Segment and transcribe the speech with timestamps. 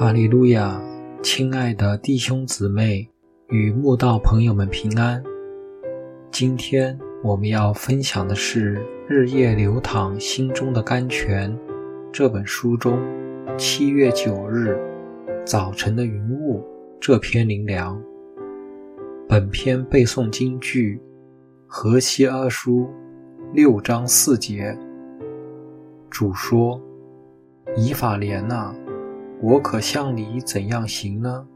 [0.00, 0.80] 哈利路亚，
[1.22, 3.06] 亲爱的弟兄姊妹
[3.48, 5.22] 与慕道朋友们平安。
[6.30, 11.52] 今天我们要分享的是《日夜流淌心中的甘泉》
[12.10, 12.98] 这本书中
[13.58, 14.80] 七月九日
[15.44, 16.64] 早晨的云雾
[16.98, 18.02] 这篇灵粮。
[19.28, 20.98] 本篇背诵京剧
[21.66, 22.88] 河西阿书
[23.52, 24.74] 六章四节。
[26.08, 26.80] 主说
[27.76, 28.74] ：“以法莲呐。”
[29.42, 31.48] 我可向你怎样行呢？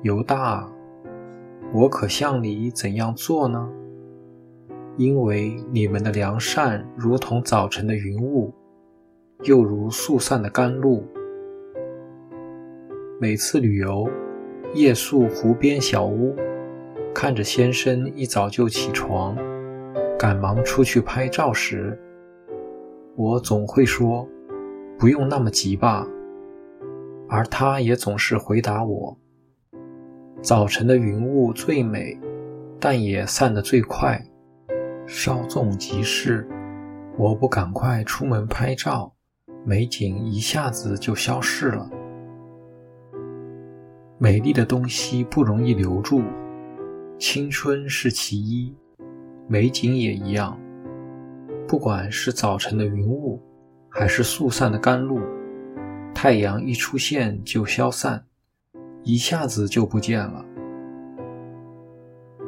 [0.00, 0.66] 犹大，
[1.70, 3.70] 我可向你怎样做呢？
[4.96, 8.54] 因为你们的良善如同早晨的云雾，
[9.42, 11.04] 又如速散的甘露。
[13.20, 14.08] 每次旅游，
[14.72, 16.34] 夜宿湖边小屋，
[17.14, 19.36] 看着先生一早就起床，
[20.18, 22.00] 赶忙出去拍照时，
[23.14, 24.26] 我总会说
[24.98, 26.08] ：“不用那么急吧。”
[27.32, 29.18] 而他也总是回答我
[30.44, 32.14] ：“早晨的云雾最美，
[32.78, 34.22] 但也散得最快。
[35.06, 36.46] 稍纵即逝，
[37.16, 39.10] 我不赶快出门拍照，
[39.64, 41.88] 美景一下子就消失了。
[44.18, 46.22] 美丽的东西不容易留住，
[47.18, 48.76] 青春是其一，
[49.48, 50.60] 美景也一样。
[51.66, 53.40] 不管是早晨的云雾，
[53.88, 55.18] 还是速散的甘露。”
[56.22, 58.24] 太阳一出现就消散，
[59.02, 60.44] 一下子就不见了。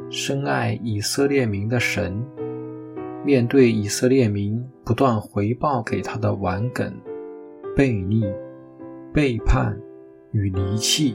[0.09, 2.25] 深爱以色列民的神，
[3.25, 6.89] 面对以色列民不断回报给他的顽梗、
[7.75, 8.23] 悖逆、
[9.13, 9.77] 背叛
[10.31, 11.13] 与离弃，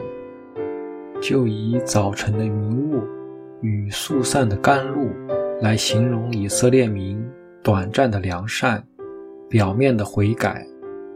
[1.18, 3.02] 就以早晨的云雾
[3.62, 5.08] 与速散的甘露
[5.62, 7.26] 来形容以色列民
[7.62, 8.86] 短暂的良善、
[9.48, 10.62] 表面的悔改。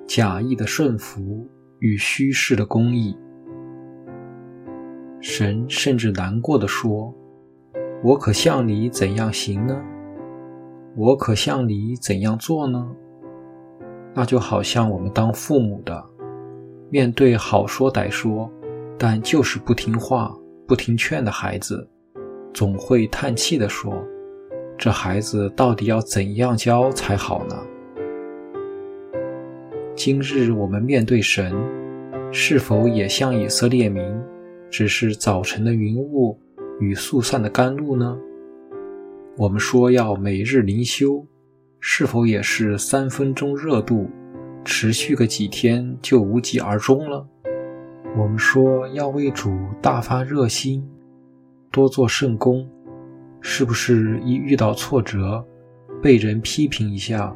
[0.07, 1.49] 假意的顺服
[1.79, 3.17] 与虚饰的公义，
[5.21, 7.13] 神甚至难过的说
[8.05, 9.83] ：“我可向你怎样行呢？
[10.95, 12.87] 我可向你怎样做呢？”
[14.15, 16.05] 那就好像我们当父母的，
[16.91, 18.49] 面对好说歹说，
[18.99, 20.33] 但就是不听话、
[20.69, 21.89] 不听劝的孩子，
[22.53, 23.93] 总会叹气的说
[24.79, 27.57] ：“这孩子到底要怎样教才好呢？”
[30.05, 31.51] 今日我们面对神，
[32.31, 34.05] 是否也像以色列民，
[34.71, 36.39] 只是早晨的云雾
[36.79, 38.15] 与速散的甘露呢？
[39.39, 41.27] 我们说要每日灵修，
[41.81, 44.11] 是否也是三分钟热度，
[44.63, 47.27] 持续个几天就无疾而终了？
[48.15, 50.87] 我们说要为主大发热心，
[51.73, 52.69] 多做圣功，
[53.41, 55.43] 是不是一遇到挫折，
[56.03, 57.35] 被人批评一下，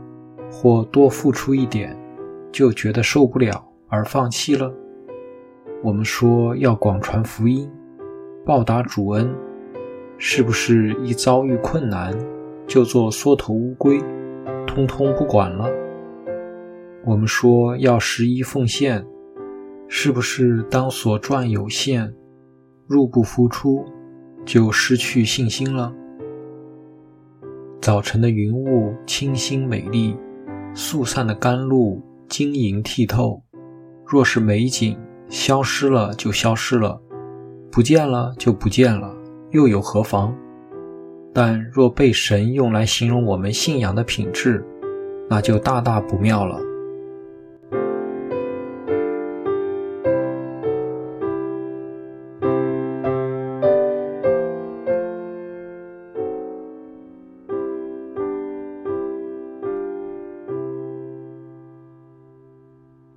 [0.51, 1.97] 或多付出一点？
[2.51, 4.73] 就觉得受不了而放弃了。
[5.83, 7.71] 我们说要广传福音，
[8.45, 9.33] 报答主恩，
[10.17, 12.13] 是不是一遭遇困难
[12.67, 14.01] 就做缩头乌龟，
[14.67, 15.71] 通通不管了？
[17.05, 19.07] 我们说要十一奉献，
[19.87, 22.13] 是不是当所赚有限，
[22.87, 23.85] 入不敷出，
[24.45, 25.95] 就失去信心了？
[27.81, 30.17] 早晨的云雾清新美丽，
[30.75, 32.03] 速散的甘露。
[32.29, 33.43] 晶莹剔透，
[34.05, 37.01] 若是美景消失了就消失了，
[37.73, 39.17] 不见了就不见了，
[39.51, 40.35] 又有何妨？
[41.33, 44.65] 但若被神用来形容我们信仰的品质，
[45.31, 46.61] 那就大大不妙了。